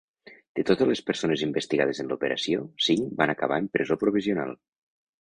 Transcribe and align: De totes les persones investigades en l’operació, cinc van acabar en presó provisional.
De 0.59 0.63
totes 0.69 0.89
les 0.91 1.01
persones 1.09 1.43
investigades 1.49 2.03
en 2.05 2.11
l’operació, 2.13 2.65
cinc 2.89 3.15
van 3.23 3.37
acabar 3.37 3.63
en 3.65 3.73
presó 3.79 4.03
provisional. 4.07 4.61